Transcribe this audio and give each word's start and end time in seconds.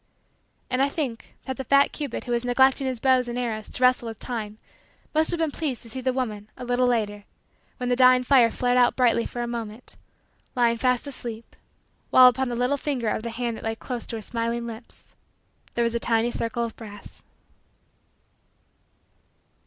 And 0.71 0.81
I 0.81 0.89
think 0.89 1.35
that 1.45 1.57
the 1.57 1.63
fat 1.63 1.91
cupid 1.91 2.23
who 2.23 2.31
was 2.31 2.43
neglecting 2.43 2.87
his 2.87 2.99
bow 2.99 3.19
and 3.27 3.37
arrows 3.37 3.69
to 3.69 3.83
wrestle 3.83 4.07
with 4.07 4.19
time 4.19 4.57
must 5.13 5.29
have 5.29 5.37
been 5.37 5.51
pleased 5.51 5.83
to 5.83 5.89
see 5.91 6.01
the 6.01 6.11
woman, 6.11 6.49
a 6.57 6.65
little 6.65 6.87
later, 6.87 7.23
when 7.77 7.89
the 7.89 7.95
dying 7.95 8.23
fire 8.23 8.49
flared 8.49 8.79
out 8.79 8.95
brightly 8.95 9.27
for 9.27 9.43
a 9.43 9.47
moment, 9.47 9.97
lying 10.55 10.77
fast 10.77 11.05
asleep, 11.05 11.55
while, 12.09 12.25
upon 12.27 12.49
the 12.49 12.55
little 12.55 12.77
finger 12.77 13.09
of 13.09 13.21
the 13.21 13.29
hand 13.29 13.57
that 13.57 13.63
lay 13.63 13.75
close 13.75 14.07
to 14.07 14.15
her 14.15 14.23
smiling 14.23 14.65
lips, 14.65 15.13
there 15.75 15.83
was 15.83 15.93
a 15.93 15.99
tiny 15.99 16.31
circle 16.31 16.63
of 16.63 16.75
brass. 16.75 17.21